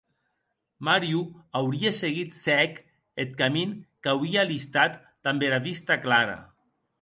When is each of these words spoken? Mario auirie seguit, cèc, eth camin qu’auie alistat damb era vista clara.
Mario 0.87 1.19
auirie 1.59 1.91
seguit, 1.97 2.33
cèc, 2.37 2.79
eth 3.25 3.35
camin 3.43 3.77
qu’auie 4.01 4.41
alistat 4.45 4.97
damb 5.29 5.47
era 5.51 5.61
vista 5.69 6.01
clara. 6.09 6.37